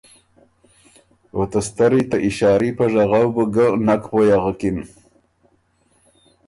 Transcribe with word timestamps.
او 1.33 1.41
ته 1.51 1.59
ستری 1.67 2.03
ته 2.09 2.17
اشاري 2.27 2.69
په 2.77 2.85
ژغؤ 2.91 3.27
بُو 3.33 3.43
ګۀ 3.53 3.65
نک 3.85 4.01
پویٛ 4.11 4.31
اغکِن۔ 4.37 4.77